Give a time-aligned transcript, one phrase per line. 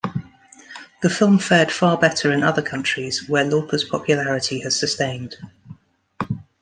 [1.03, 5.35] The film fared far better in other countries where Lauper's popularity has sustained.